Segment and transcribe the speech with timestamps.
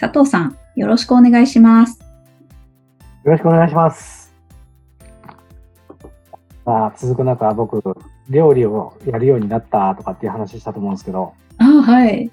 [0.00, 2.00] 佐藤さん、よろしくお願いします。
[3.22, 4.32] よろしくお願いします。
[6.64, 7.82] まあ、続く中、僕、
[8.30, 12.30] 料理をやるようになったとかっていう話したと思うんですけど、あはい。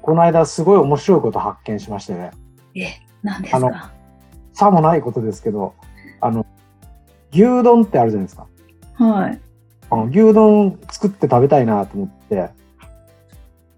[0.00, 2.32] この間すごい面白いこと発見しましてね、
[2.74, 2.88] え、
[3.22, 3.92] 何ですあのか
[4.52, 5.74] さもないことですけど、
[6.20, 6.44] あの、
[7.30, 8.48] 牛丼ってあるじゃないですか。
[8.94, 9.40] はい。
[9.88, 12.50] あの牛丼作って食べたいなと思って、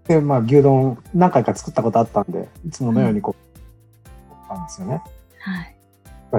[0.07, 5.01] で、まあ、牛丼何回か作ったことあったんで、いつものようにこう、たんですよね。
[5.39, 5.75] はい。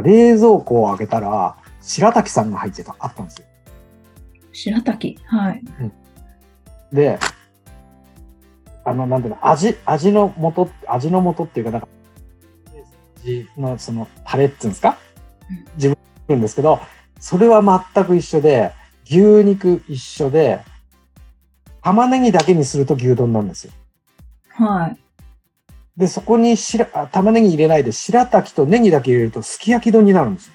[0.05, 3.47] 冷蔵庫を開けたら、白滝さんが入ってた、あったんですよ。
[4.53, 5.19] 白滝？
[5.27, 5.62] はい。
[6.92, 7.19] で、
[8.84, 11.89] あの、なんていうの、味、味の素、味の素っていうか、なんか、
[13.25, 14.97] 味のその、タレっていうんですか？
[15.50, 16.78] うん自分で言うんですけど、
[17.19, 17.62] それは
[17.94, 18.72] 全く一緒で、
[19.05, 20.61] 牛肉一緒で、
[21.87, 23.73] 玉ねぎだけにすると牛丼なんですよ。
[24.48, 24.97] はい。
[25.97, 30.53] で、そこにしらあ玉ねぎ入れないで、白滝とネギだけ入れると、すき焼き丼になるんですよ。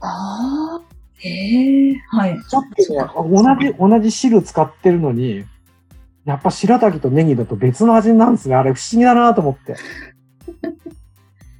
[0.00, 0.82] ああ。
[1.22, 2.36] ええはい。
[2.48, 3.40] ちょっとね、
[3.78, 5.44] 同じ、同じ汁使ってるのに、
[6.24, 8.56] やっぱ白滝とネギだと別の味なんですね。
[8.56, 9.76] あれ不思議だなと思って。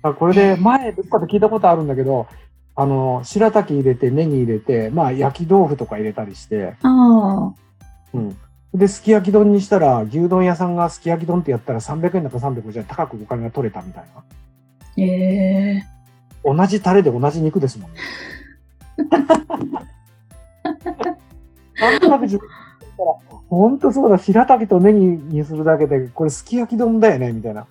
[0.02, 2.26] あ これで前どっかで聞いたことあるんだけど、
[2.74, 7.52] あの、白滝入れてネギ入れて、まあ焼き豆腐とか入れたりして、あ
[8.12, 8.36] うん。
[8.74, 14.20] で、すき焼き丼にしたら、牛丼屋さんがすき焼き丼ってやったら300円だか350円高くお金が取れたみたいな。
[14.20, 14.24] あ。
[14.96, 15.86] ええ
[16.44, 17.98] 同じタレで同じ肉ですもんね。
[21.80, 22.54] なんとなく自分ら、
[23.48, 27.66] 本当そうだ、白滝とネギにするだけで、これすき焼き丼だよね、みたいな。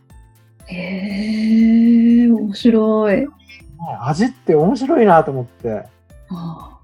[0.70, 3.28] ええ面白い。
[4.02, 5.86] 味って面白いなと思って。
[6.30, 6.80] あ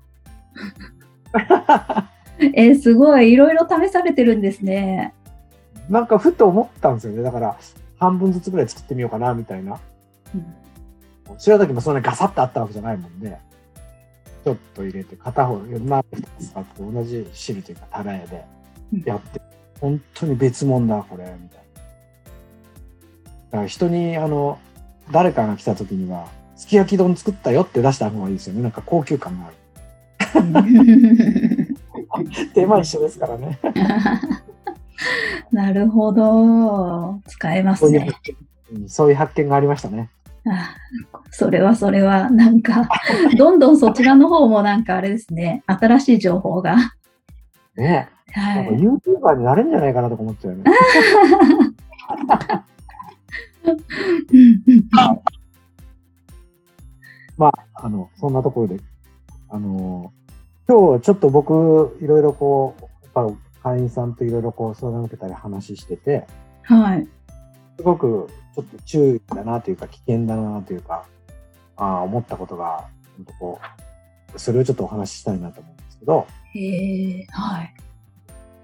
[1.34, 2.10] あ
[2.56, 3.32] えーすごい。
[3.32, 5.14] いろいろ試されてるんですね。
[5.90, 7.24] なんかふと思ったんですよね。
[7.24, 7.58] だから、
[8.00, 9.80] 半分ずつぐらい作ってみようかな、みたいな。
[10.34, 10.46] うん
[11.38, 13.38] 白滝もそんなにガサッとあったわけじゃないもんで、
[14.44, 18.46] ちょっと入れて、片方、鍋2つ使って同じ汁というか、タレで
[19.06, 19.42] やって、
[19.80, 21.82] 本当に別物だ、これ、みたいな。
[23.52, 24.60] だから人に、あの、
[25.12, 28.62] 誰かが来た時には、すき焼き丼作ったよって出した方がいいですよね。
[28.62, 29.56] なんか高級感がある。
[32.54, 33.60] 手間一緒ですからね。
[35.52, 37.20] なるほど。
[37.28, 38.06] 使えますねそ
[38.74, 40.10] ういうそういう発見がありましたね。
[40.46, 40.76] あ
[41.32, 42.88] それはそれは、なんか、
[43.38, 46.76] どんどんそちらの方もなんかあれですね、新しい情報が。
[47.76, 48.80] ねなんかはい。
[48.80, 50.72] YouTuber になれるんじゃないかなとか思っちゃうよね。
[57.38, 58.80] まあ、あの、そんなところで、
[59.50, 60.12] あの、
[60.68, 62.82] 今日ちょっと僕、いろいろこう、
[63.20, 63.30] やっ
[63.62, 66.26] ぱ会員さんといろいろこう相談受けたり話してて、
[66.64, 67.08] はい。
[67.78, 71.06] すごくちょっと注意だなというか、危険だなというか、
[71.76, 72.88] ああ思ったことが、
[73.18, 73.60] ほんとこ
[74.34, 77.74] う、それをちょっとお話ししたいなと思うんですけど、へえはい。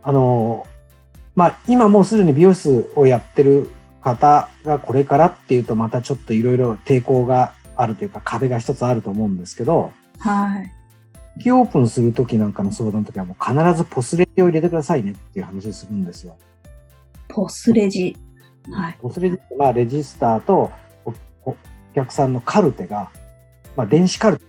[0.04, 0.66] あの、
[1.36, 3.70] まあ、今もうすでに美容室をやってる
[4.02, 10.79] 方がこれからっていうとまたちょっといろいろ抵抗があるというか壁が一つあると思うんですけど、はい。
[11.42, 16.38] キオープンするときなんかの相談のときはもう必ずポスレジを入れてくださいねっていう話をするんですよ。
[17.28, 18.18] ポスレジ。
[18.72, 18.98] はい。
[19.02, 20.72] ポスレジってまあレジスターと
[21.06, 21.14] お
[21.46, 21.56] お
[21.96, 23.12] 客さんのカルテが、
[23.76, 24.46] まあ電子カルテ。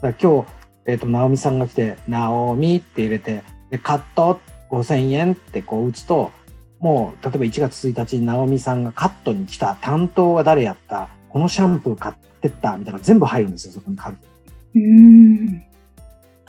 [0.00, 0.48] だ今日、
[0.84, 6.32] えっ、と、ナオミさんが来て、ナオミって入れて、で、カット5000円ってこう打つと、
[6.80, 14.31] もう、例えば1月1日にナオミさんがカットに来た、担当が誰やった、このシャンプー買ってった、みたいなの全部入るんですよ、そこにカルテ。
[14.74, 15.62] うーん。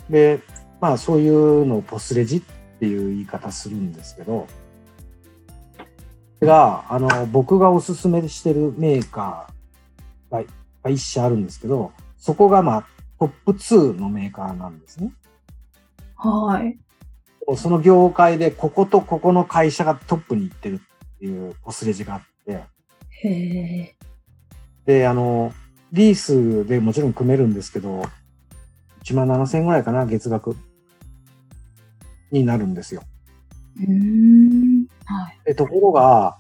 [0.09, 0.39] で、
[0.81, 2.41] まあそういうのをポスレジっ
[2.79, 4.47] ていう言い方するんですけど、
[6.41, 10.43] が、あの、僕がおすすめしてるメーカーが
[10.83, 12.87] が一社あるんですけど、そこがまあ
[13.19, 15.13] トップ2のメーカーなんですね。
[16.15, 16.77] はい。
[17.57, 20.81] その業界でこことここの会社がトップに行ってる
[21.15, 22.63] っていうポスレジがあって、
[23.23, 23.95] へえ。
[24.85, 25.53] で、あの、
[25.93, 28.03] リースでもちろん組めるんですけど、
[29.03, 30.57] 1万7000円ぐらいかな、月額
[32.31, 33.03] になるんですよ。
[35.05, 35.39] はい。
[35.45, 36.37] でところが、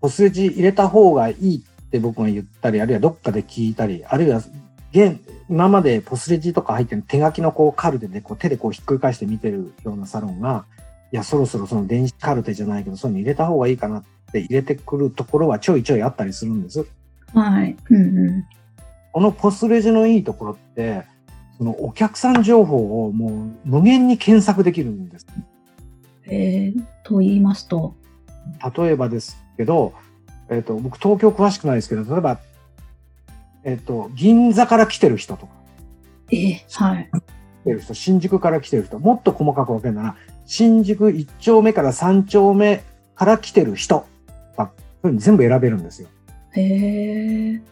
[0.00, 4.40] ポスレジ入れた方がいいって僕が言ったり、あるいはどっかで聞いたり、あるいは
[4.92, 5.20] 現
[5.50, 10.64] 今までポスレジとか入ってる手書きのこうカルテでこう手でこうひっくり返して見てるようなサロンが、
[11.12, 16.86] いや、そろそろその電子カルテじゃないけど、そういうの入れた方がいいかなって入れてくるところはちょいちょいあったりするんです。
[17.34, 17.76] はい。
[17.90, 18.46] うんう
[19.12, 21.04] このポスレジのいいところって、
[21.58, 25.26] そのお客さん情報をもう無限に検索できるんです。
[25.26, 25.44] ん。
[26.32, 27.94] えー、と言いますと。
[28.76, 29.92] 例えばですけど、
[30.48, 32.40] えっ、と、僕東京詳しくないですけど、例えば、
[33.64, 35.52] えっ、と、銀座から来てる人とか、
[36.32, 37.10] えー、はい。
[37.62, 40.16] 来てる人、新宿から来てる人、もっと細かく分けるなら、
[40.46, 42.82] 新宿1丁目から3丁目
[43.14, 44.06] から来てる人
[44.52, 44.72] とか、
[45.02, 46.08] そういうの全部選べるんですよ。
[46.52, 47.62] へえ。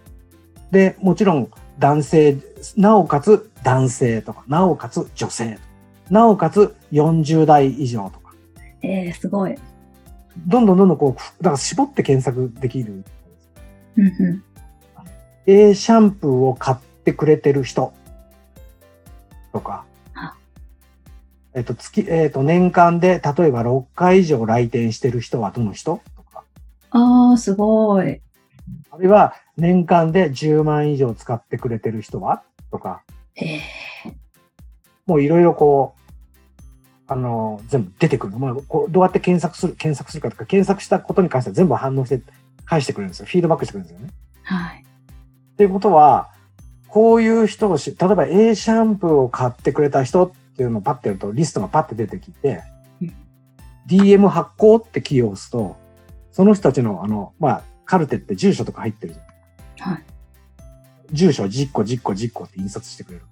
[0.70, 2.36] で、もちろん男性、
[2.76, 5.62] なおかつ男性とか、なおかつ女性とか、
[6.10, 8.32] なおかつ40代以上とか、
[8.82, 9.56] えー、すごい。
[10.46, 13.04] どんどんどんどんこう、だから絞って検索できる。
[13.96, 14.44] うんう
[15.50, 17.94] A シャンプーを買ってくれてる人
[19.50, 20.36] とかあ、
[21.54, 26.02] えっと、月、えっと、年間で例えば6回以上来店してる人はどの人？
[26.16, 26.44] とか、
[26.98, 27.30] ん。
[27.30, 28.20] ああ、すごい。
[28.90, 32.42] あるいは年間で10万以上使ってくれてる人は？
[32.70, 33.02] とか、
[33.36, 33.60] え
[35.06, 38.38] もういろいろこう、あの、全部出てくるの。
[38.38, 42.22] もうこうどうやって検索する、検索するかとか、検索したことに関しては全部反応して
[42.66, 43.26] 返してくれるんですよ。
[43.26, 44.12] フィードバックしてくれるんですよね。
[44.48, 44.84] ー、はい。
[45.52, 46.30] っていうことは、
[46.88, 52.62] こういう人をし、例えば A シャンプーを買ってくれた人っていうのをパッてやると、リストがパッて出てきて
[53.00, 53.14] うん、
[53.88, 55.76] DM 発行ってキーを押すと、
[56.32, 59.27] その人たちの、あの、まあ、カルテって住所とか入ってるじゃん。
[59.92, 60.04] はい。
[61.12, 63.24] 住所を10個、10個、10個って印刷してくれる。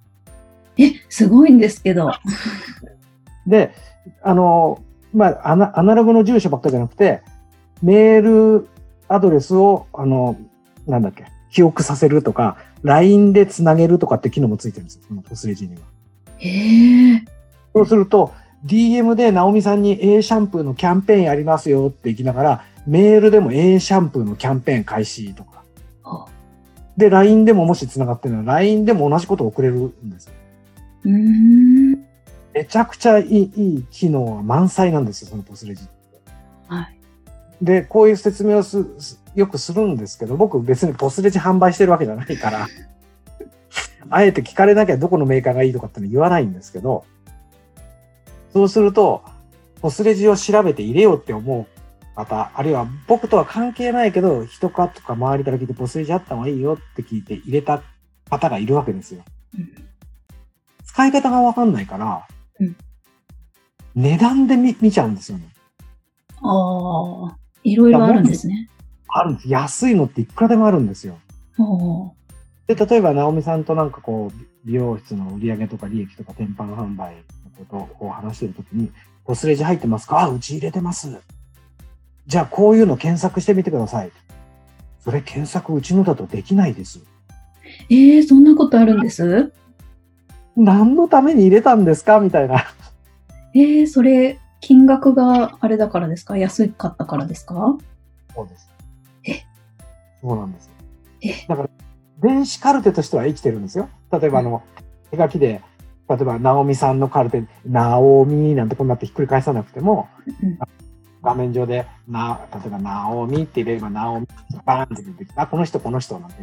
[0.78, 2.12] え、すごいんですけど。
[3.46, 3.72] で、
[4.22, 4.82] あの、
[5.14, 7.22] まあ、アナアナログの住所ばっかじゃなくて、
[7.82, 8.68] メール
[9.08, 10.36] アドレスを、あの、
[10.86, 15.80] なんだっけ、記憶させるとか、LINE でつなげるとかって機能もついてるんですよ、そのポスレジには。
[16.40, 17.24] ええ
[17.74, 18.32] そうすると、
[18.64, 25.55] DM でナオミさんに A シャンプーのキャンペーンやりますよって言きながら、メールでも A シャンプーのキャンペーン開始とか。
[26.96, 30.32] あで、LINE でももし繋がってるのは、LINE でも同じことを送れるんですよ。
[31.04, 32.06] うーん。
[32.54, 35.92] めちゃくちゃいいいい機能は満載なんですよ、そのポスレジって。
[36.68, 36.98] はい。
[37.60, 42.66] で、こういう説明をすすよくするんですけど、僕別にポスレジ販売してるわけじゃないから、
[44.08, 47.04] あえて聞かれなきゃどこのメーカーがいいとかっての言わないんですけど、
[48.54, 49.22] そうすると、
[49.82, 51.66] ポスレジを調べて入れようって思う
[52.16, 57.82] 方、あるいは僕とは関係ないけど、人かとか周りから聞いてポスレジあった方がいいよって聞いて入れた
[58.28, 59.22] 方がいるわけですよ。
[59.56, 59.70] うん
[60.84, 62.26] 使い方がわかんないから、
[62.58, 62.76] うん
[63.94, 65.48] 値段で見見ちゃうんですよね。
[66.42, 68.68] ああ、いろいろあるんですね。
[69.08, 69.48] あるんです。
[69.48, 71.18] 安いのっていくらでもあるんですよ。
[72.66, 78.92] で、例えば、直美さんとなんかこう、美容室の売り上げとか利益とか天板販売のことを話してるときに、
[79.24, 80.20] ポスレジ入ってますか？
[80.20, 81.18] あ、うち入れてます。
[82.26, 84.10] じゃあ、こういうの検索してみてください。
[85.00, 87.00] それ検索うちのだとできないです。
[87.88, 89.52] ええそんなことあるんです？
[90.56, 92.18] 何のために入れたんですか？
[92.18, 92.64] みたいな。
[93.54, 96.36] ええそれ、金額があれだからですか？
[96.36, 97.76] 安かったからですか？
[98.34, 98.70] そうです。
[99.24, 99.44] え？
[100.20, 100.70] そうなんです。
[101.22, 101.46] え？
[101.46, 101.70] だから、
[102.20, 103.88] 電子カルテとしては生きてるんですよ。
[104.10, 104.64] 例えば、あの、
[105.12, 105.62] 手書きで、
[106.08, 110.08] 例えば、ナオミさんのカルテ、ナオミなんてこうなってひっくり返さなくても、
[110.42, 110.58] うん
[111.26, 114.28] 画面上で、な、例えば、ナオミって入れれば、ナオミ、
[114.64, 116.36] バーンって出てきて、あ、この人、この人なんで、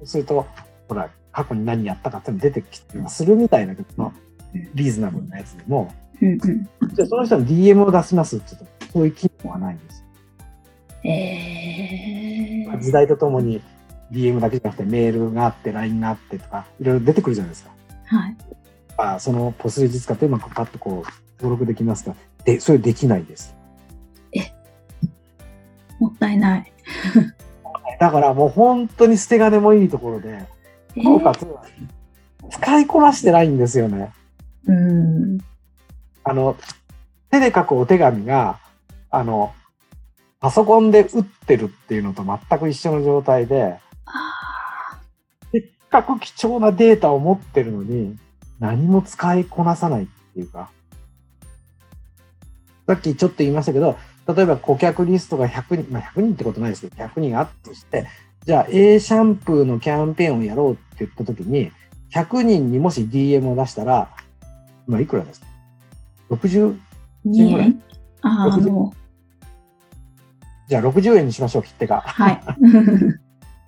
[0.00, 0.46] そうすると、
[0.88, 4.12] ほら、過去に何やったかって出てきてするみたいなけど、
[4.74, 5.90] リーズナブルなやつでも、
[6.20, 6.38] うんうん。
[6.38, 10.04] じゃあその人の DM を出しますって言うと、そういう機能はないんです。
[11.04, 11.10] え
[12.72, 13.62] え時代とともに
[14.12, 17.70] DM だけじゃなくてメールがあって LINE があってとかいろいろ出てくるじゃないですか。
[18.04, 18.36] はい。
[18.98, 22.14] あそのポスレジ使ってうまくパッとこう登録できますか
[22.44, 23.56] で、それできないです。
[25.98, 26.72] もったいない。
[27.98, 30.46] だからもう本当に捨て金もいいところで、
[30.94, 31.46] えなおかつ
[32.50, 34.12] 使いこなしてないんですよね。
[34.66, 35.38] うん。
[36.24, 36.56] あの、
[37.30, 38.58] 手で書くお手紙が、
[39.10, 39.54] あの、
[40.40, 45.00] パソコンで打ってるっていうのと全く一緒の状態で、あ
[45.52, 48.16] せっかく貴重なデータを持ってるのに、
[48.60, 50.70] 何も使いこなさないっていうか。
[52.86, 53.96] さっきちょっと言いましたけど、
[54.28, 58.06] 例えば顧客リストが100人、まあ100人ってことないですけど、100人あったとして、
[58.44, 61.70] じゃあ A シャンプーのキャンペーンをやろうって言った時に、
[62.12, 64.08] 100人にもし DM を出したら、
[64.86, 65.46] まあいくらですか
[66.30, 66.76] ?60?
[67.26, 67.66] 2ぐらい？
[67.66, 67.82] 円
[68.22, 68.92] ああ、あ60の、
[70.68, 72.00] じゃあ60円にしましょう、切手が。
[72.00, 72.40] はい。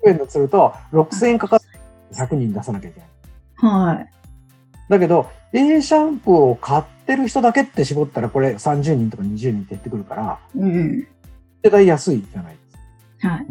[0.05, 1.67] 60円とすると、6000円かかって
[2.15, 3.09] 100人出さなきゃいけない。
[3.57, 4.11] はい。
[4.89, 11.07] だけど、A シャンプーを買ってる人だけって絞ったら、これ30人とか20人って減ってくるから、うん。
[11.63, 13.29] 絶対安いじゃないですか。
[13.29, 13.47] はい。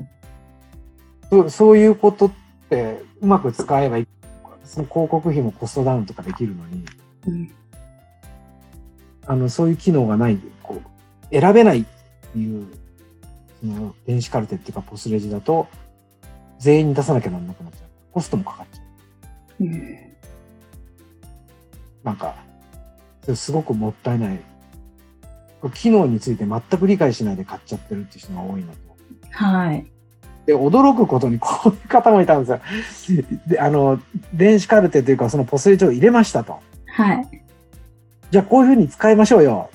[1.29, 2.31] そうそういうことっ
[2.69, 4.07] て、うまく使えばいい。
[4.63, 6.85] その広告費もコストダウンとかできるのに、
[7.27, 7.51] うん。
[9.25, 10.81] あの、そういう機能がない、こ
[11.31, 11.85] う、選べないっ
[12.33, 12.67] ていう、
[13.61, 15.67] その、電子カルテっていうか、ポスレジだと、
[16.59, 17.89] 全員に出さなきゃなんなくなっちゃう。
[18.13, 18.81] コストもかかっちゃ
[19.61, 19.63] う。
[19.65, 20.16] うん。
[22.07, 22.35] なんか、
[23.35, 24.39] すごくもったいない。
[25.73, 28.77] 機能について全く理解しないで買っちゃってるっていう人が多いなと。
[29.31, 29.85] はい。
[30.45, 33.23] で、驚くことに こういう方もいたんですよ。
[33.47, 33.99] で、あの、
[34.33, 36.59] 電子カルテというか、そのポスレジを入れましたと。
[36.87, 37.27] はい。
[38.31, 39.69] じゃあこういうふうに使いましょうよ。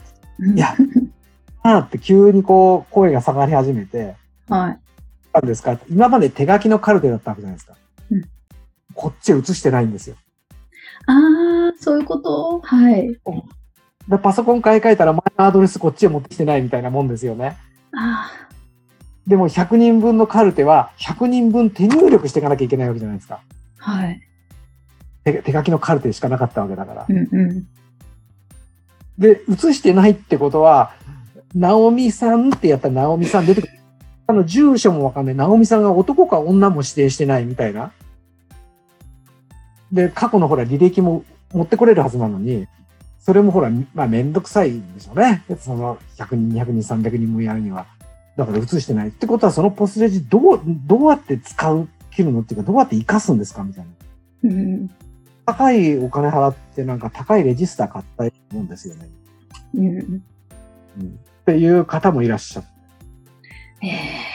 [0.54, 0.74] いや、
[1.62, 4.14] あーって急にこう、声が下がり始めて、
[4.48, 4.78] はい。
[5.34, 5.78] なんですか？
[5.90, 7.74] 今まで手書きのカルテだったわけじゃないですか。
[8.10, 8.22] うん
[8.94, 10.16] こっちへ移してないんですよ。
[11.06, 12.60] ああ、そういうこと？
[12.60, 13.18] はい。
[14.08, 17.56] でパソコン買い替えたら前のアドレスこっちへ持ってきてないみたいなもんですよね。
[17.96, 18.30] あ
[19.26, 23.40] でも100人分のカルテは100人分手入力していかなきゃいけないわけじゃないですか。
[23.78, 24.20] あ、はい。
[25.24, 27.12] 手手書きのカルテしかなかったわけだからう。
[27.12, 27.66] んうん。
[29.18, 30.94] で、移してないってことは、
[31.54, 33.72] ナオミさんってやったらナオミさん出てくる。
[34.26, 35.34] あの、住所もわかんない。
[35.36, 37.92] ナオミさんが男か女も指定してないみたいな。
[39.92, 42.66] で、過去のほら履歴も持ってこれるはずなのに、
[43.20, 45.44] それもほら、まあめんどくさいんでしょうね。
[45.60, 47.86] その100人、200人、300人もやるには。
[48.36, 49.08] だから移してない。
[49.08, 53.90] ってことはそのポスレジどう、どうやって使う、切るのっていうか、どうやって活かすんですかみたいな。
[54.44, 54.90] うん。
[55.44, 59.08] 高いお金払ってなんか高いレジスター買ったいもんですよね。
[59.74, 59.86] うん。
[59.88, 62.66] うん、っていう方もいらっしゃる。
[63.82, 64.32] ええ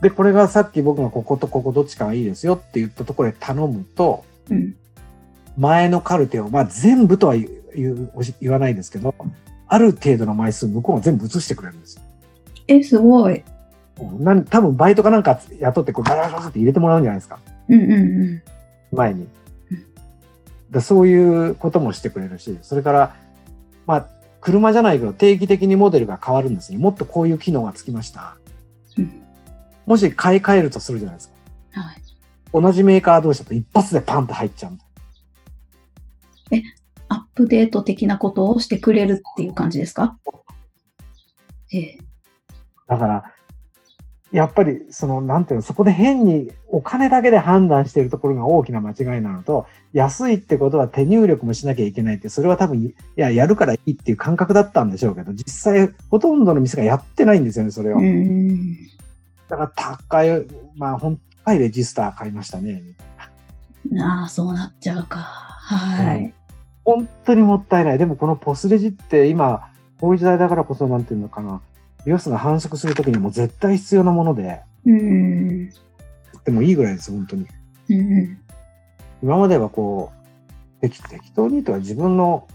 [0.00, 4.76] で、これがさっき僕がこことここどっちかがいいですよって言ったところで頼むと、うん。
[5.56, 9.14] 前のカルテを、まあ全部とは言う言わないですけど、
[9.66, 12.02] ある程度の枚数向こうが全部移してくれるんですよ。
[12.68, 13.42] え、すごい。
[14.00, 17.40] うんなん多分バイトかなんか雇ってこうガラガラって入れてもらうんじゃないですか。
[17.68, 18.42] うんうんうん。
[18.92, 19.26] 前に
[19.70, 19.84] うん。
[20.70, 23.16] でそういうこともしてくれるし、それから、
[23.86, 24.06] まあ、
[24.40, 26.78] 車じゃないけど定期的にモデルが変わるんですね。
[26.78, 28.36] もっとこういう機能がつきました。
[28.96, 29.22] うん
[29.86, 31.80] もし買い替えるとするじゃないですか。
[31.80, 32.02] はい。
[32.52, 34.78] 同じメーカー同士だと一発でパンと入っちゃう。
[37.08, 40.18] アップデート的なことをしてくれるっていう感じですか？
[41.72, 41.98] ええ
[42.86, 43.34] だから、
[44.32, 57.98] やっぱり、その、なんていうの、そこで変にお金だけで判断しているところが大きな間違いなのと、安いってことは手入力もしなきゃいけないって、それは多分、いや、やるからいいっていう感覚だったんでしょうけど、実際、ほとんどの店がやってないんですよね、それを。
[57.98, 58.74] うん。
[59.48, 61.16] だから、高い、まあ、ほ
[61.48, 62.82] ん高いレジスター買いましたね。
[64.00, 65.18] ああ、そうなっちゃうか。
[65.18, 66.34] はい。
[66.84, 67.98] 本当にもったいない。
[67.98, 71.60] でも、このポスレジって今、こういう時代だからこそ、なんていうのかな、
[72.04, 75.68] リオスが繁殖するときにも絶対必要なもので、うん。
[76.44, 77.46] でもいいぐらいです、本当に。
[77.90, 78.38] うん。
[79.22, 82.46] 今まではこう、適適当にとは自分の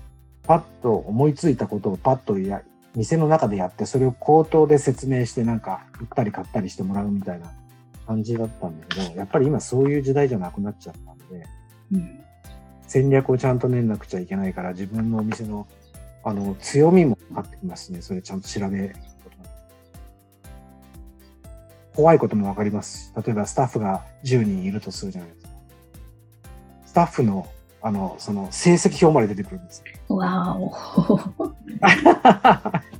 [0.43, 2.61] パッと思いついたことをパッとや、
[2.95, 7.51] 店の中でやって、それを口頭で説明してなんか売ったり買ったりしてもらうみたいな
[8.05, 11.45] 感じだったんだけど、やっぱり今そういう時代じゃなくなっちゃったんで、
[11.93, 12.19] うん。
[12.87, 15.67] 戦略をちゃんと練んなくちゃいけないから、自分のお店の
[16.25, 18.01] あの強みも分かってきますね。
[18.01, 19.49] それちゃんと調べることが
[21.95, 25.49] 怖いことも分かりますし、例えばスタッフが10人いるとするじゃないですか。
[26.85, 27.47] スタッフの、
[27.81, 30.15] あの、その成績表まで出てくるんですよ。
[30.15, 30.71] わーお。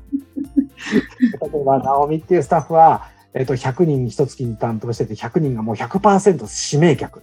[1.54, 7.22] 例えば、ナオミっていうスタッフは、えっ、と、100人一月に担当してて、100人がもう100%指名客。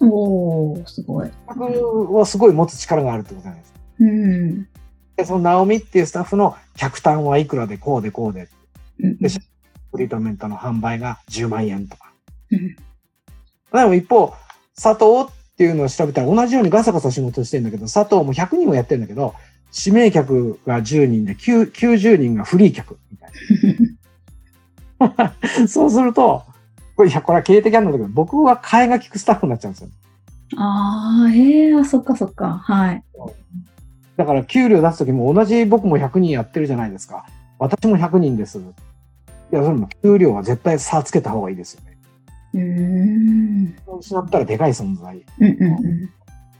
[0.00, 1.30] おー、すごい。
[1.48, 3.78] 客をすごい持つ力があるってことじゃないですか。
[4.00, 4.68] うん。
[5.16, 8.48] で、そのナオミっていうスタッフの客単はいくらでこうでこうで、
[9.00, 9.28] うんで
[9.92, 12.12] トリートメントの販売が10万円とか。
[12.50, 12.76] うん
[13.80, 14.32] でも一方、
[14.80, 19.34] 佐藤っていうのを調べたら同じようにガサガサ仕事してるんだけど、佐藤も100人もやってるんだけど、
[19.76, 23.88] 指名客が10人で9 90人がフリー客みたいな。
[25.68, 26.42] そうすると、
[26.96, 29.88] これ、いや、これは経営的なんだけど、僕は替えが利くスタッフになっちゃうんですよ。
[30.56, 32.58] ああ、ええあ、そっかそっか。
[32.58, 33.02] はい。
[34.16, 37.26] だから、給料出すときも同じ僕も100人やってるじゃないですか。
[37.58, 38.58] 私も100人です。
[38.58, 38.62] い
[39.50, 41.98] や、それも給料は絶対差つけた方がいいですよね。
[42.54, 43.74] うーん。
[43.98, 45.22] 失ったらでかい存在。
[45.40, 46.10] うんうんうん。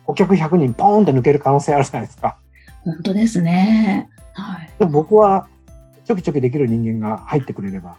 [0.04, 2.36] 顧客100人ポーンって抜ける可能性あるじゃないですか。
[2.82, 4.08] 本当ですね。
[4.34, 4.86] はい。
[4.86, 5.46] 僕は
[6.04, 7.96] ちょきちょきできる人間が入ってくれれば、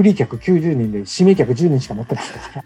[0.00, 2.64] フリー客90人で指名客10人しか持ってないか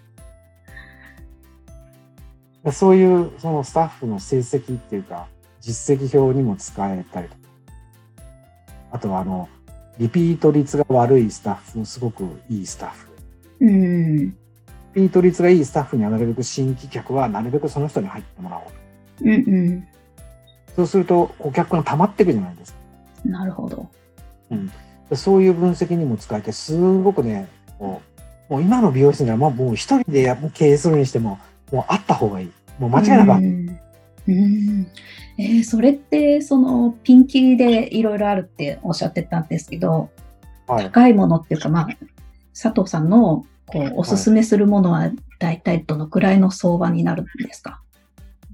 [2.63, 2.71] ら。
[2.73, 5.27] そういうそのスタッフの成績っていうか、
[5.61, 7.41] 実績表にも使えたりとか。
[8.93, 9.49] あとはあの、
[9.99, 13.11] リピート率が悪いスタッフ、すごくいいスタッフ。
[13.63, 14.29] うん。
[14.29, 14.35] リ
[14.95, 18.71] ピート率がいいスタッフにはなるべく新規客はなるべくその人に入ってもらおうと。
[19.23, 19.89] うんう
[20.77, 22.79] そうすると顧客が溜まっていくじゃないですか。
[23.29, 23.33] ん。
[23.33, 23.89] なるほど。
[25.13, 28.01] そういう分析にも使えて、すごくね、こ
[28.49, 31.39] うもう今の美容室にはまあもう一人でや経営するにしても、
[31.73, 32.53] もうあった方がいい。
[32.79, 33.79] もう間違いなくあっうん
[34.27, 34.87] うん
[35.39, 40.11] えーそれってそのピンキリでいろいろあるっておっしゃってたんですけど、
[40.67, 40.85] はい。
[40.85, 41.89] 高いものっていうかまあ
[42.53, 47.81] 佐藤さんのこうおすすめするものは大体どのくらいの相場になるんですか、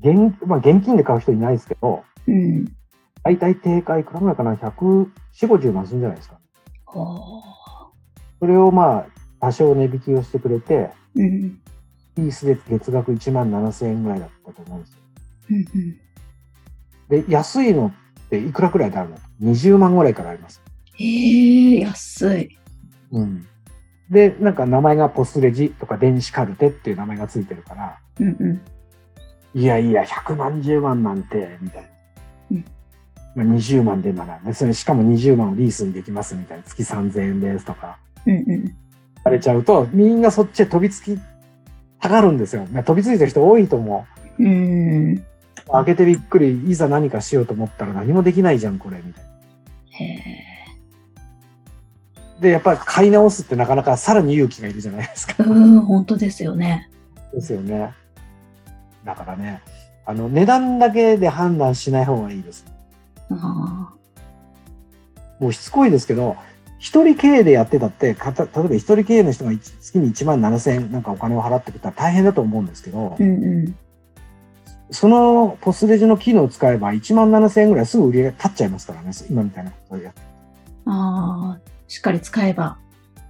[0.02, 2.64] 現まあ、現金で買う人いないですけど、うん、
[3.22, 4.70] 大体定価いくらぐらいかな ?100、
[5.34, 6.39] 4、50万するんじゃないですか。
[6.92, 9.06] それをまあ、
[9.40, 11.60] 多少値引きをしてくれて、うん
[12.16, 14.98] ピースで月額1万7千円ぐらいだったと思うんですよ。
[15.50, 16.00] うんうん
[17.08, 17.92] で、安いの
[18.26, 20.62] っていくらくらいであるの ?20 万ぐらいからあります。
[20.94, 22.58] えー、安い。
[23.10, 23.46] うん。
[24.10, 28.60] で、なんか名前がポスレジとか電子カルテっていう名前がついてるから、うんうん
[29.52, 31.88] いやいや、100万、10万なんて、みたいな。
[32.52, 32.64] うん
[33.34, 38.76] まあ、20万でなら、でそれしかも20万をリースにできますみたいな、月3000円ですとか、うんうん
[39.22, 41.18] されちゃうと、みんなそっちへ飛びつき
[42.00, 42.66] たがるんですよ。
[42.72, 44.06] まあ飛びついてる人多いと思
[44.38, 44.42] う。
[44.42, 45.22] うん
[45.70, 49.30] 開けてびっくり、いざ何かしようと思ったら何もできないじゃん、これ、みたいな。
[49.90, 50.40] へ
[52.40, 55.46] で、やっぱり買い直すってなかなかさらに勇気がいるじゃないですかー。
[55.46, 56.90] うん本当ですよね。
[57.32, 57.92] ですよね。
[59.04, 59.60] だからね、
[60.06, 62.64] あの、値段だけで判断しない方がいいです。
[62.66, 62.70] あ
[65.38, 66.36] もうしつこいですけど、
[66.78, 73.76] 一人経営でやってたって、かた例えば一人経営の人が一月に1万7千円なんかお金を払ってくれたら大変だと思うんですけどー、うんうん
[74.92, 80.20] そのポスレジの機能を使えば1万7千円ぐらいすぐ売り上げ立っちゃいますからね、今みたいなことをやって。
[80.86, 82.76] ああ、しっかり使えば。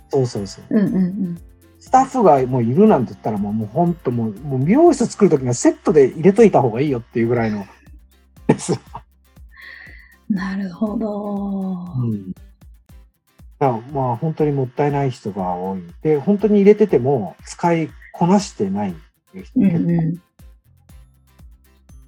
[0.09, 0.65] そうそうそう。
[0.71, 1.41] うんうんうん。
[1.79, 7.67] スタッフがもういるなんて言ったらもう、もう本当もう、もう美容室作るときにはセットで入れといた方がいいよっていうぐらいの。
[8.47, 8.73] です。
[10.31, 11.93] なるほど。
[11.99, 12.33] うん。
[13.93, 15.83] まあ本当にもったいない人が多い。
[16.03, 18.95] で、本当に入れてても使いこなしてないっ
[19.33, 20.21] ていう人うんう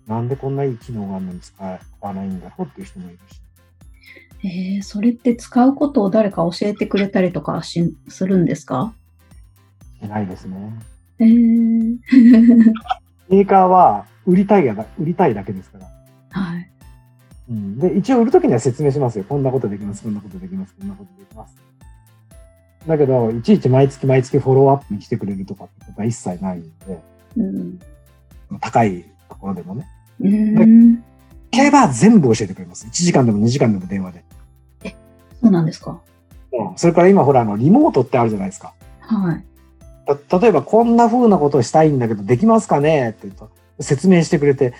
[0.06, 1.62] なんでこんないい機能があるのに使
[2.00, 4.46] わないんだろうっていう人もいるし。
[4.46, 4.48] ん。
[4.48, 8.94] えー、それって使うことを誰か教えてくれたりとかしするんですか？
[10.00, 10.72] しないですね。
[11.18, 11.98] えー、
[13.28, 16.01] メーカーは売りたいがだ、売りたいだけですから。
[17.48, 19.24] で、一応売るときには説明しますよ。
[19.28, 21.54] こんなことできます、こんなことできます、こんなことできます。
[22.86, 27.02] だけど、いちいち毎月毎月フォローアップに来てくれるとかってことは一切ないんで、
[27.36, 27.78] うん。
[28.60, 29.86] 高いところでもね。
[30.20, 31.04] うん。
[31.50, 32.86] 競馬は全部教えてくれます。
[32.86, 34.24] 1時間でも2時間でも電話で。
[35.40, 36.00] そうなんですか？
[36.52, 36.78] うん。
[36.78, 38.74] それから今ほら、あの、リモートってあるじゃないですか。
[39.00, 39.44] はい。
[40.28, 43.10] た例えば、こんな風なことをしたいんだけど、できますかね？
[43.10, 43.50] って言うと、
[43.80, 44.74] 説明してくれて、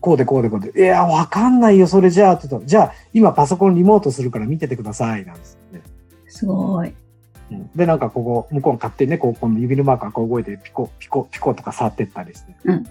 [0.00, 5.82] こうでこうでこうで、いや、わかんないよ、それじゃあ、って言うと、じゃあ、今パソコンリモートするから見ててください、なんですよね。
[6.28, 6.88] すごい。
[6.88, 12.54] うんで、なんかここ、向こう勝手にね、こう、この指のマークがこう動いて、ピコ、ピコ、ピコとか触ってったりして。
[12.64, 12.86] うん。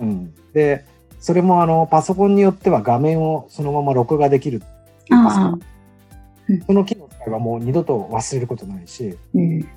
[0.00, 0.34] うん。
[0.52, 0.84] で、
[1.20, 4.62] それもあの、パソコンによっては画面をそのまま録画できる。
[5.10, 5.58] ああ。
[6.66, 9.68] その機能を使えばもう二度と忘れることないし、うん。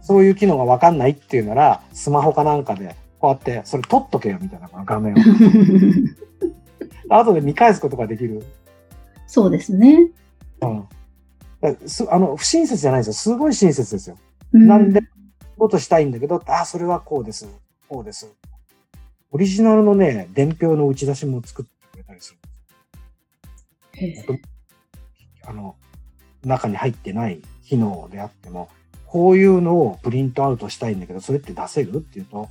[0.00, 5.16] そういう機能がわかんないっていうなら、スマホかなんかで、こうやって、それ撮っとけよ、みたいな、この画面を。
[7.08, 8.42] 後で見返すことができる。
[9.28, 10.10] そうですね。
[10.60, 10.88] うん。
[12.10, 13.12] あの、不親切じゃないですよ。
[13.12, 14.18] すごい親切ですよ。
[14.52, 15.02] うなんで、
[15.56, 17.48] ことしたいんだけど、あ、それはこうです。
[17.88, 18.28] こうです。
[19.30, 22.34] オリジナルのね、伝票の打ち出しも作ってくれたりす
[24.26, 24.42] る。
[25.46, 25.76] あの、
[26.44, 28.68] 中に入ってない機能であっても、
[29.06, 31.98] こういうのをプリントアウトしたいんだけど、それって出せる？
[31.98, 32.48] っていうと、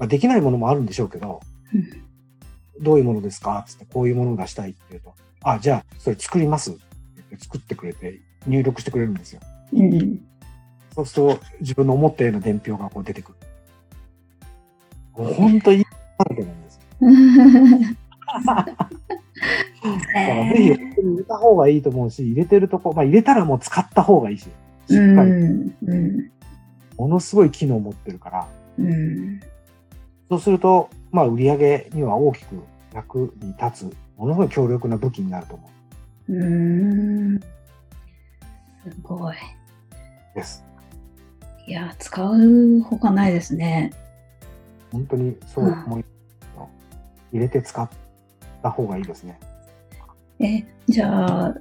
[0.00, 1.40] まあ、できないものもあるんでしょうけど、
[1.72, 1.84] うん
[2.82, 3.62] どういうものですか？
[3.68, 6.80] つって、こういうものを出したいっていうと、あ、じゃあ、それ作りますって
[7.38, 9.40] 作ってくれて、入力してくれるんですよ。
[9.74, 10.22] うん。
[10.94, 13.38] そうすると、自分の思ったような伝票がこう出てくる。
[15.12, 16.80] 本当にいいだらけなんですよ。
[18.40, 18.74] だか
[20.34, 24.52] らぜひ、入れた方がいいと思うし、入れてるとこ、まあ入れたらもう使った方がいいし、しっ
[24.88, 25.76] うかり、ん。
[25.82, 26.30] うん。
[26.96, 29.40] ものすごい機能を持ってるから、うん。
[30.30, 32.62] そうすると、まあ売り上げには大きく
[32.94, 35.70] 役に立つ、ものすごい強力な武器になると思
[36.28, 36.32] う。
[36.32, 37.40] うん。
[37.40, 37.46] す
[39.02, 39.36] ごい。
[40.36, 40.64] です。
[41.66, 43.92] いや、使うほかないですね。
[44.92, 46.04] 本当にそう思い、
[47.32, 47.90] 入れて使っ
[48.62, 49.38] た方がいいですね。
[50.38, 51.54] え、じゃあ、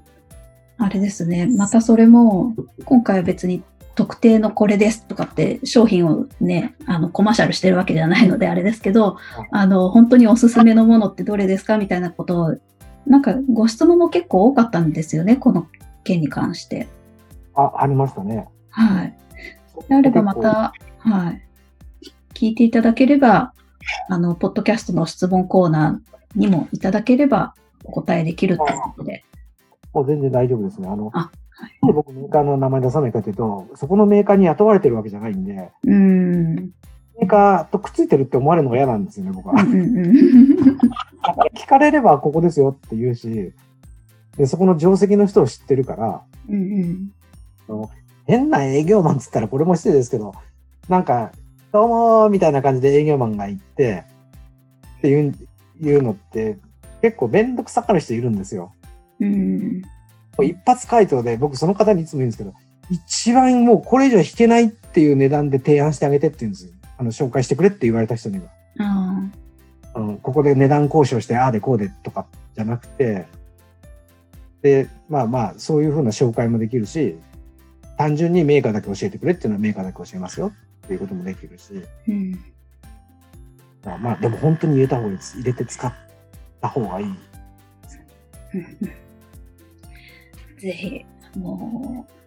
[0.77, 1.47] あれですね。
[1.47, 2.53] またそれも、
[2.85, 3.63] 今回は別に
[3.99, 9.17] 特定のこれですとかって商品をね、あのコマーシャルしてるわけじゃないのであれですけど、
[9.51, 12.55] あの、本当におすすめのものってどれですかみたいなことを、
[13.05, 15.67] なんかご質問も結構多かったんですよね、この
[16.05, 16.87] 件に関して。
[17.55, 18.47] あ、ありましたね。
[18.69, 19.17] はい。
[19.89, 21.41] であればまた、はい。
[22.33, 23.51] 聞いていただければ、
[24.07, 29.25] あの、ポッドキャストの質問コーナーにもいただければお答えできるということで。
[29.93, 30.87] もう全然大丈夫ですね。
[30.87, 31.31] あの、あ
[31.85, 36.55] で僕メーカーの名前出さないかというと、そこのメーカーに雇われてるわけじゃないんで、うーん。
[36.55, 39.55] メーカーとくっついてるって思われるのが嫌なんですよね、僕は。
[41.55, 43.53] 聞かれればここですよって言うし、
[44.37, 47.89] で、そこの定石の人を知ってるから、うんうん
[48.25, 50.33] 変な営業マンっつったらこれも失礼ですけど、
[50.87, 51.31] なんか、
[51.71, 54.05] どうもーみたいな感じで営業マンが行って、
[54.97, 55.35] っていう
[55.81, 56.57] いうのって、
[57.01, 58.71] 結構めんどくさがる人いるんですよ。
[59.19, 59.81] うん
[60.43, 62.53] 一発回答で、僕その方にいつも言うんですけど、
[62.89, 66.71] 一番もうこれ以上引けないっていう値段で提案してあげてって言うんですよ。
[66.97, 68.45] あの、紹介してくれって言われた人には。
[68.79, 69.21] あ
[69.93, 73.25] あのここで値段交渉して、ああでこうでとかじゃなくて、
[74.61, 77.17] で、まあまあ、そういうふうな紹介もできるし、
[77.97, 80.51] 単純にメーカーだけ教えてくれっていうのはメーカーだけ教えますよ
[80.85, 82.39] っていうこともできるし、ーうん
[83.83, 85.37] まあ、まあ、でも本当に入れた方がいいです。
[85.37, 85.93] 入れて使っ
[86.61, 87.07] た方がいい。
[90.59, 91.05] ぜひ、
[91.37, 92.19] もう、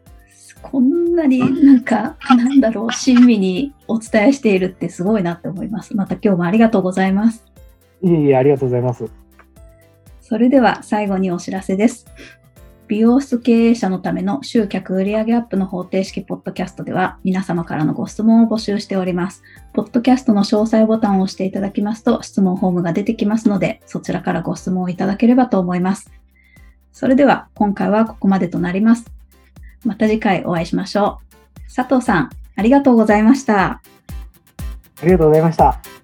[0.63, 5.97] こんなになんか、なんだろう、親身にお伝えしているってすごいなって思います。
[5.97, 7.45] また今日もありがとうございます。
[8.03, 9.05] いえいえ、ありがとうございます。
[10.21, 12.07] それでは最後にお知らせです。
[12.89, 19.43] 美容室経営者のための集客売上アップの方程式ポッドキャストでは皆様からのご質問を募集しております。
[19.73, 26.22] ポッドキャストの詳細ボタンを押していただきますと質問フォームが出てきますのでそちらからご質問をいただければと思います。
[26.93, 29.11] それでは今回はここまでとなります。
[29.85, 31.21] また次回お会いしましょ
[31.57, 31.75] う。
[31.75, 33.81] 佐藤さん、ありがとうございました。
[35.03, 36.02] ありがとうございました。